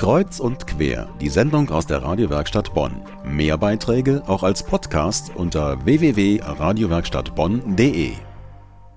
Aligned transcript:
Kreuz 0.00 0.40
und 0.40 0.66
quer, 0.66 1.14
die 1.20 1.28
Sendung 1.28 1.68
aus 1.68 1.86
der 1.86 2.02
Radiowerkstatt 2.02 2.72
Bonn. 2.72 3.04
Mehr 3.22 3.58
Beiträge 3.58 4.22
auch 4.26 4.42
als 4.42 4.62
Podcast 4.62 5.36
unter 5.36 5.84
www.radiowerkstattbonn.de. 5.84 8.14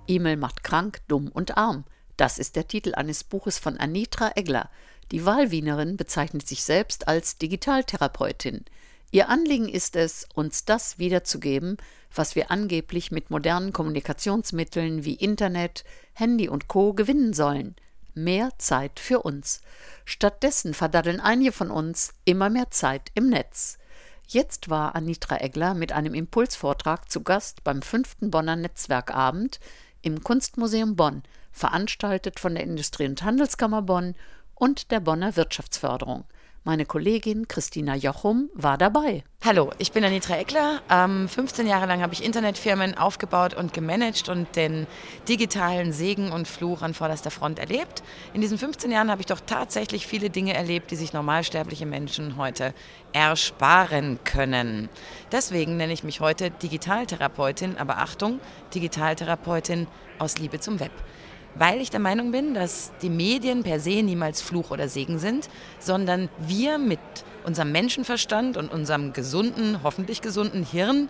E-Mail 0.08 0.38
macht 0.38 0.64
krank, 0.64 1.02
dumm 1.10 1.28
und 1.28 1.58
arm. 1.58 1.84
Das 2.16 2.38
ist 2.38 2.56
der 2.56 2.70
Titel 2.70 2.96
eines 2.96 3.26
Buches 3.26 3.60
von 3.60 3.76
Anitra 3.76 4.32
Egler. 4.36 4.70
Die 5.12 5.26
Wahlwienerin 5.26 5.98
bezeichnet 5.98 6.48
sich 6.48 6.64
selbst 6.64 7.10
als 7.10 7.38
Digitaltherapeutin. 7.38 8.64
Ihr 9.12 9.28
Anliegen 9.28 9.68
ist 9.68 9.98
es, 9.98 10.26
uns 10.34 10.64
das 10.64 11.00
wiederzugeben, 11.00 11.76
was 12.16 12.38
wir 12.38 12.50
angeblich 12.50 13.12
mit 13.12 13.30
modernen 13.30 13.74
Kommunikationsmitteln 13.74 15.04
wie 15.04 15.16
Internet, 15.16 15.84
Handy 16.14 16.48
und 16.48 16.70
Co 16.70 16.94
gewinnen 16.94 17.34
sollen– 17.34 17.76
mehr 18.16 18.52
Zeit 18.58 19.00
für 19.00 19.22
uns. 19.22 19.62
Stattdessen 20.06 20.74
verdaddeln 20.74 21.20
einige 21.20 21.52
von 21.52 21.72
uns 21.72 22.14
immer 22.26 22.50
mehr 22.50 22.72
Zeit 22.72 23.12
im 23.14 23.30
Netz. 23.30 23.78
Jetzt 24.28 24.70
war 24.70 24.96
Anitra 24.96 25.42
Egler 25.42 25.74
mit 25.74 25.92
einem 25.92 26.14
Impulsvortrag 26.14 27.12
zu 27.12 27.22
Gast 27.22 27.64
beim 27.64 27.82
fünften 27.82 28.32
Bonner 28.32 28.56
Netzwerkabend 28.56 29.60
im 30.02 30.24
Kunstmuseum 30.24 30.96
Bonn, 30.96 31.24
veranstaltet 31.52 32.40
von 32.40 32.56
der 32.56 32.64
Industrie- 32.64 33.08
und 33.08 33.24
Handelskammer 33.24 33.82
Bonn 33.82 34.16
und 34.56 34.92
der 34.92 35.00
Bonner 35.00 35.36
Wirtschaftsförderung. 35.36 36.26
Meine 36.66 36.86
Kollegin 36.86 37.50
Christina 37.50 37.94
Jochum 37.94 38.50
war 38.54 38.78
dabei. 38.78 39.26
Hallo, 39.44 39.72
ich 39.80 39.92
bin 39.92 40.06
Anitra 40.06 40.38
Eckler. 40.38 40.82
Ähm, 40.90 41.28
15 41.28 41.68
Jahre 41.68 41.88
lang 41.88 42.02
habe 42.02 42.14
ich 42.14 42.24
Internetfirmen 42.24 42.98
aufgebaut 42.98 43.54
und 43.54 43.74
gemanagt 43.74 44.30
und 44.30 44.56
den 44.56 44.88
digitalen 45.28 45.92
Segen 45.92 46.32
und 46.32 46.48
Fluch 46.48 46.82
an 46.82 46.94
vorderster 46.94 47.32
Front 47.32 47.60
erlebt. 47.60 48.02
In 48.34 48.40
diesen 48.40 48.58
15 48.58 48.92
Jahren 48.92 49.12
habe 49.12 49.20
ich 49.20 49.26
doch 49.26 49.42
tatsächlich 49.46 50.08
viele 50.08 50.30
Dinge 50.30 50.54
erlebt, 50.54 50.92
die 50.92 50.96
sich 50.96 51.12
normalsterbliche 51.12 51.86
Menschen 51.86 52.38
heute 52.38 52.74
ersparen 53.12 54.20
können. 54.24 54.88
Deswegen 55.34 55.76
nenne 55.76 55.92
ich 55.92 56.06
mich 56.06 56.22
heute 56.22 56.50
Digitaltherapeutin, 56.50 57.78
aber 57.78 57.98
Achtung, 57.98 58.40
Digitaltherapeutin 58.74 59.88
aus 60.18 60.38
Liebe 60.38 60.62
zum 60.62 60.80
Web 60.80 60.94
weil 61.56 61.82
ich 61.82 61.90
der 61.90 62.00
Meinung 62.00 62.32
bin, 62.32 62.54
dass 62.54 62.92
die 63.02 63.10
Medien 63.10 63.64
per 63.64 63.80
se 63.80 64.02
niemals 64.04 64.42
Fluch 64.42 64.72
oder 64.72 64.90
Segen 64.90 65.20
sind, 65.20 65.50
sondern 65.80 66.30
wir 66.40 66.78
mit 66.78 67.00
unserem 67.44 67.72
Menschenverstand 67.72 68.58
und 68.58 68.72
unserem 68.72 69.14
gesunden, 69.14 69.84
hoffentlich 69.84 70.22
gesunden 70.22 70.66
Hirn 70.66 71.10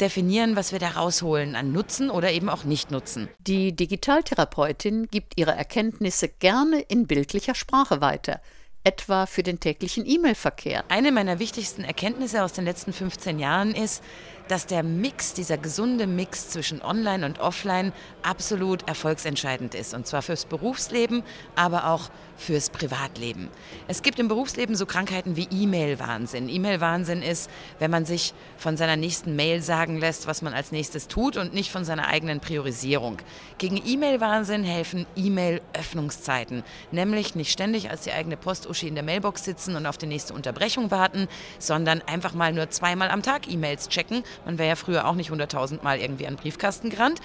definieren, 0.00 0.54
was 0.54 0.72
wir 0.72 0.78
da 0.78 0.90
rausholen 0.90 1.56
an 1.56 1.72
Nutzen 1.72 2.10
oder 2.10 2.30
eben 2.30 2.48
auch 2.48 2.64
nicht 2.64 2.90
Nutzen. 2.90 3.28
Die 3.40 3.74
Digitaltherapeutin 3.74 5.08
gibt 5.10 5.38
ihre 5.38 5.52
Erkenntnisse 5.52 6.28
gerne 6.28 6.80
in 6.80 7.06
bildlicher 7.06 7.54
Sprache 7.54 8.00
weiter 8.00 8.40
etwa 8.84 9.26
für 9.26 9.42
den 9.42 9.60
täglichen 9.60 10.06
E-Mail-Verkehr. 10.06 10.84
Eine 10.88 11.12
meiner 11.12 11.38
wichtigsten 11.38 11.84
Erkenntnisse 11.84 12.42
aus 12.42 12.54
den 12.54 12.64
letzten 12.64 12.94
15 12.94 13.38
Jahren 13.38 13.74
ist, 13.74 14.02
dass 14.48 14.66
der 14.66 14.82
Mix, 14.82 15.34
dieser 15.34 15.58
gesunde 15.58 16.06
Mix 16.06 16.50
zwischen 16.50 16.82
Online 16.82 17.24
und 17.24 17.38
Offline 17.38 17.92
absolut 18.22 18.88
erfolgsentscheidend 18.88 19.74
ist. 19.74 19.94
Und 19.94 20.06
zwar 20.06 20.22
fürs 20.22 20.44
Berufsleben, 20.44 21.22
aber 21.54 21.86
auch 21.86 22.10
fürs 22.38 22.70
Privatleben. 22.70 23.48
Es 23.88 24.02
gibt 24.02 24.18
im 24.18 24.28
Berufsleben 24.28 24.76
so 24.76 24.86
Krankheiten 24.86 25.36
wie 25.36 25.48
E-Mail-Wahnsinn. 25.50 26.48
E-Mail-Wahnsinn 26.48 27.20
ist, 27.20 27.50
wenn 27.78 27.90
man 27.90 28.04
sich 28.04 28.32
von 28.56 28.76
seiner 28.76 28.96
nächsten 28.96 29.36
Mail 29.36 29.60
sagen 29.60 29.98
lässt, 29.98 30.26
was 30.26 30.40
man 30.40 30.54
als 30.54 30.70
nächstes 30.70 31.08
tut 31.08 31.36
und 31.36 31.52
nicht 31.52 31.70
von 31.70 31.84
seiner 31.84 32.06
eigenen 32.06 32.40
Priorisierung. 32.40 33.18
Gegen 33.58 33.82
E-Mail-Wahnsinn 33.84 34.62
helfen 34.62 35.06
E-Mail-Öffnungszeiten. 35.16 36.62
Nämlich 36.92 37.34
nicht 37.34 37.50
ständig 37.50 37.90
als 37.90 38.02
die 38.02 38.12
eigene 38.12 38.36
Post-Uschi 38.36 38.86
in 38.86 38.94
der 38.94 39.04
Mailbox 39.04 39.44
sitzen 39.44 39.74
und 39.74 39.86
auf 39.86 39.98
die 39.98 40.06
nächste 40.06 40.32
Unterbrechung 40.32 40.90
warten, 40.90 41.26
sondern 41.58 42.02
einfach 42.02 42.34
mal 42.34 42.52
nur 42.52 42.70
zweimal 42.70 43.10
am 43.10 43.22
Tag 43.22 43.50
E-Mails 43.50 43.88
checken. 43.88 44.22
Man 44.44 44.58
wäre 44.58 44.68
ja 44.68 44.76
früher 44.76 45.06
auch 45.06 45.14
nicht 45.14 45.30
hunderttausend 45.30 45.82
Mal 45.82 45.98
irgendwie 45.98 46.26
an 46.26 46.34
den 46.34 46.42
Briefkasten 46.42 46.90
gerannt 46.90 47.20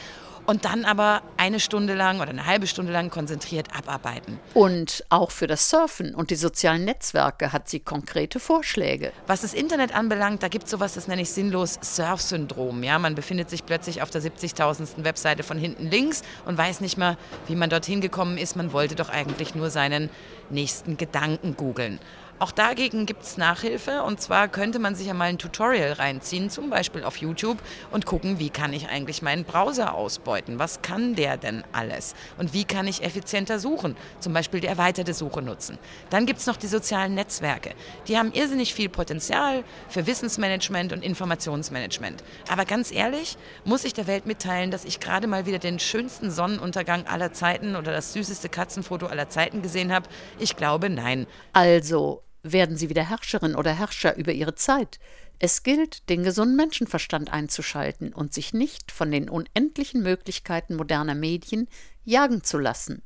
und 0.45 0.65
dann 0.65 0.85
aber 0.85 1.21
eine 1.37 1.59
Stunde 1.59 1.93
lang 1.93 2.19
oder 2.19 2.29
eine 2.29 2.45
halbe 2.45 2.67
Stunde 2.67 2.91
lang 2.91 3.09
konzentriert 3.09 3.75
abarbeiten. 3.75 4.39
Und 4.53 5.03
auch 5.09 5.31
für 5.31 5.47
das 5.47 5.69
Surfen 5.69 6.13
und 6.15 6.29
die 6.31 6.35
sozialen 6.35 6.85
Netzwerke 6.85 7.53
hat 7.53 7.69
sie 7.69 7.79
konkrete 7.79 8.39
Vorschläge. 8.39 9.11
Was 9.27 9.41
das 9.41 9.53
Internet 9.53 9.95
anbelangt, 9.95 10.43
da 10.43 10.47
gibt 10.47 10.65
es 10.65 10.71
sowas, 10.71 10.93
das 10.93 11.07
nenne 11.07 11.21
ich 11.21 11.29
sinnlos 11.29 11.79
Surf-Syndrom. 11.81 12.83
Ja, 12.83 12.99
man 12.99 13.15
befindet 13.15 13.49
sich 13.49 13.65
plötzlich 13.65 14.01
auf 14.01 14.09
der 14.09 14.21
70.000. 14.21 15.03
Webseite 15.03 15.43
von 15.43 15.57
hinten 15.57 15.89
links 15.89 16.23
und 16.45 16.57
weiß 16.57 16.81
nicht 16.81 16.97
mehr, 16.97 17.17
wie 17.47 17.55
man 17.55 17.69
dorthin 17.69 18.01
gekommen 18.01 18.37
ist. 18.37 18.55
Man 18.55 18.73
wollte 18.73 18.95
doch 18.95 19.09
eigentlich 19.09 19.55
nur 19.55 19.69
seinen 19.69 20.09
nächsten 20.49 20.97
Gedanken 20.97 21.55
googeln. 21.55 21.99
Auch 22.39 22.51
dagegen 22.51 23.05
gibt 23.05 23.23
es 23.23 23.37
Nachhilfe 23.37 24.03
und 24.03 24.19
zwar 24.19 24.49
könnte 24.49 24.79
man 24.79 24.95
sich 24.95 25.07
ja 25.07 25.13
mal 25.13 25.29
ein 25.29 25.37
Tutorial 25.37 25.93
reinziehen, 25.93 26.49
zum 26.49 26.69
Beispiel 26.69 27.03
auf 27.03 27.17
YouTube 27.17 27.57
und 27.91 28.05
gucken, 28.05 28.37
wie 28.37 28.49
kann 28.49 28.73
ich 28.73 28.89
eigentlich 28.89 29.21
meinen 29.21 29.45
Browser 29.45 29.93
ausbeuten? 29.93 30.59
Was 30.59 30.81
kann 30.81 31.15
der 31.15 31.37
denn 31.37 31.63
alles? 31.71 32.15
Und 32.37 32.53
wie 32.53 32.65
kann 32.65 32.85
ich 32.85 33.03
effizienter 33.03 33.59
suchen? 33.59 33.95
Zum 34.19 34.33
Beispiel 34.33 34.59
die 34.59 34.67
erweiterte 34.67 35.13
Suche 35.13 35.41
nutzen. 35.41 35.77
Dann 36.09 36.25
gibt 36.25 36.39
es 36.39 36.47
noch 36.47 36.57
die 36.57 36.67
sozialen 36.67 37.13
Netzwerke. 37.13 37.75
Die 38.07 38.17
haben 38.17 38.33
irrsinnig 38.33 38.73
viel 38.73 38.89
Potenzial 38.89 39.63
für 39.87 40.05
Wissensmanagement 40.05 40.91
und 40.91 41.03
Informationsmanagement. 41.03 42.23
Aber 42.49 42.65
ganz 42.65 42.91
ehrlich, 42.91 43.37
muss 43.63 43.85
ich 43.85 43.93
der 43.93 44.07
Welt 44.07 44.25
mitteilen, 44.25 44.71
dass 44.71 44.83
ich 44.83 44.99
gerade 44.99 45.27
mal 45.27 45.45
wieder 45.45 45.59
den 45.59 45.79
schönsten 45.79 46.29
Sonnenuntergang 46.29 47.07
aller 47.07 47.31
Zeiten 47.31 47.77
oder 47.77 47.93
das 47.93 48.11
süßeste 48.11 48.49
Katzenfoto 48.49 49.05
aller 49.05 49.29
Zeiten 49.29 49.61
gesehen 49.61 49.93
habe? 49.93 50.09
Ich 50.39 50.57
glaube, 50.57 50.89
nein. 50.89 51.25
Also, 51.53 52.23
werden 52.43 52.77
sie 52.77 52.89
wieder 52.89 53.09
Herrscherin 53.09 53.55
oder 53.55 53.73
Herrscher 53.73 54.15
über 54.17 54.33
ihre 54.33 54.55
Zeit. 54.55 54.99
Es 55.39 55.63
gilt, 55.63 56.07
den 56.09 56.23
gesunden 56.23 56.55
Menschenverstand 56.55 57.31
einzuschalten 57.33 58.13
und 58.13 58.33
sich 58.33 58.53
nicht 58.53 58.91
von 58.91 59.11
den 59.11 59.29
unendlichen 59.29 60.03
Möglichkeiten 60.03 60.75
moderner 60.75 61.15
Medien 61.15 61.67
jagen 62.03 62.43
zu 62.43 62.57
lassen. 62.57 63.01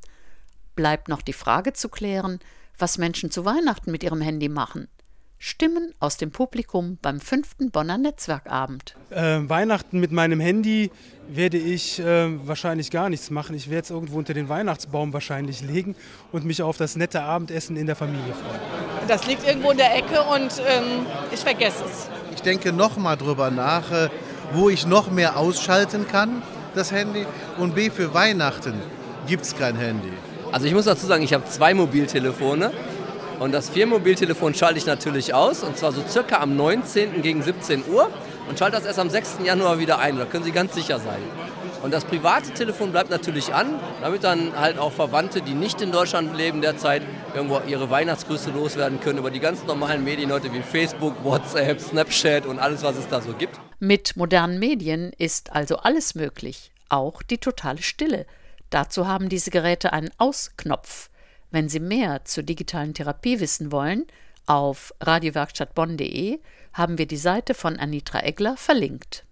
Bleibt 0.76 1.08
noch 1.08 1.22
die 1.22 1.32
Frage 1.32 1.72
zu 1.72 1.88
klären, 1.88 2.38
was 2.78 2.98
Menschen 2.98 3.30
zu 3.30 3.44
Weihnachten 3.44 3.90
mit 3.90 4.02
ihrem 4.02 4.20
Handy 4.20 4.48
machen. 4.48 4.88
Stimmen 5.40 5.94
aus 6.00 6.16
dem 6.16 6.32
Publikum 6.32 6.98
beim 7.00 7.20
fünften 7.20 7.70
Bonner 7.70 7.96
Netzwerkabend. 7.96 8.96
Äh, 9.10 9.48
Weihnachten 9.48 10.00
mit 10.00 10.10
meinem 10.10 10.40
Handy 10.40 10.90
werde 11.28 11.58
ich 11.58 12.00
äh, 12.00 12.46
wahrscheinlich 12.46 12.90
gar 12.90 13.08
nichts 13.08 13.30
machen. 13.30 13.54
Ich 13.54 13.70
werde 13.70 13.84
es 13.84 13.90
irgendwo 13.90 14.18
unter 14.18 14.34
den 14.34 14.48
Weihnachtsbaum 14.48 15.12
wahrscheinlich 15.12 15.62
legen 15.62 15.94
und 16.32 16.44
mich 16.44 16.62
auf 16.62 16.76
das 16.76 16.96
nette 16.96 17.22
Abendessen 17.22 17.76
in 17.76 17.86
der 17.86 17.94
Familie 17.94 18.34
freuen. 18.34 18.87
Das 19.08 19.26
liegt 19.26 19.46
irgendwo 19.48 19.70
in 19.70 19.78
der 19.78 19.96
Ecke 19.96 20.22
und 20.22 20.52
ähm, 20.66 21.06
ich 21.32 21.40
vergesse 21.40 21.82
es. 21.86 22.08
Ich 22.34 22.42
denke 22.42 22.74
noch 22.74 22.98
mal 22.98 23.16
drüber 23.16 23.50
nach, 23.50 23.90
äh, 23.90 24.10
wo 24.52 24.68
ich 24.68 24.86
noch 24.86 25.10
mehr 25.10 25.38
ausschalten 25.38 26.06
kann, 26.06 26.42
das 26.74 26.92
Handy. 26.92 27.24
Und 27.58 27.74
B, 27.74 27.88
für 27.88 28.12
Weihnachten 28.12 28.74
gibt 29.26 29.44
es 29.44 29.56
kein 29.56 29.76
Handy. 29.76 30.12
Also 30.52 30.66
ich 30.66 30.74
muss 30.74 30.84
dazu 30.84 31.06
sagen, 31.06 31.22
ich 31.22 31.32
habe 31.32 31.44
zwei 31.46 31.72
Mobiltelefone. 31.72 32.70
Und 33.38 33.52
das 33.52 33.70
Firmenmobiltelefon 33.70 34.52
schalte 34.54 34.78
ich 34.78 34.86
natürlich 34.86 35.32
aus, 35.32 35.62
und 35.62 35.78
zwar 35.78 35.92
so 35.92 36.02
circa 36.06 36.38
am 36.38 36.56
19. 36.56 37.22
gegen 37.22 37.40
17 37.40 37.84
Uhr 37.88 38.10
und 38.48 38.58
schalte 38.58 38.76
das 38.76 38.84
erst 38.84 38.98
am 38.98 39.08
6. 39.08 39.38
Januar 39.44 39.78
wieder 39.78 40.00
ein. 40.00 40.18
Da 40.18 40.24
können 40.24 40.44
Sie 40.44 40.52
ganz 40.52 40.74
sicher 40.74 40.98
sein. 40.98 41.22
Und 41.82 41.92
das 41.92 42.04
private 42.04 42.52
Telefon 42.52 42.90
bleibt 42.90 43.10
natürlich 43.10 43.54
an, 43.54 43.78
damit 44.00 44.24
dann 44.24 44.58
halt 44.58 44.78
auch 44.78 44.92
Verwandte, 44.92 45.42
die 45.42 45.54
nicht 45.54 45.80
in 45.80 45.92
Deutschland 45.92 46.36
leben 46.36 46.60
derzeit, 46.60 47.02
irgendwo 47.34 47.60
ihre 47.66 47.88
Weihnachtsgrüße 47.88 48.50
loswerden 48.50 49.00
können 49.00 49.18
über 49.18 49.30
die 49.30 49.40
ganz 49.40 49.64
normalen 49.64 50.02
Medien 50.02 50.32
heute 50.32 50.52
wie 50.52 50.62
Facebook, 50.62 51.22
WhatsApp, 51.22 51.80
Snapchat 51.80 52.46
und 52.46 52.58
alles, 52.58 52.82
was 52.82 52.96
es 52.96 53.08
da 53.08 53.20
so 53.20 53.32
gibt. 53.32 53.60
Mit 53.78 54.16
modernen 54.16 54.58
Medien 54.58 55.12
ist 55.18 55.52
also 55.52 55.76
alles 55.76 56.14
möglich, 56.16 56.72
auch 56.88 57.22
die 57.22 57.38
totale 57.38 57.80
Stille. 57.80 58.26
Dazu 58.70 59.06
haben 59.06 59.28
diese 59.28 59.50
Geräte 59.50 59.92
einen 59.92 60.10
Ausknopf. 60.18 61.10
Wenn 61.50 61.68
Sie 61.68 61.80
mehr 61.80 62.24
zur 62.24 62.42
digitalen 62.42 62.92
Therapie 62.92 63.40
wissen 63.40 63.72
wollen, 63.72 64.04
auf 64.46 64.92
radiowerkstattbonn.de 65.00 66.40
haben 66.72 66.98
wir 66.98 67.06
die 67.06 67.16
Seite 67.16 67.54
von 67.54 67.78
Anitra 67.78 68.24
Egler 68.24 68.56
verlinkt. 68.56 69.24